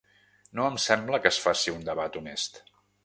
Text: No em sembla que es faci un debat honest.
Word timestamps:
No 0.59 0.63
em 0.69 0.79
sembla 0.85 1.19
que 1.25 1.31
es 1.33 1.39
faci 1.43 1.75
un 1.75 1.85
debat 1.91 2.19
honest. 2.23 2.59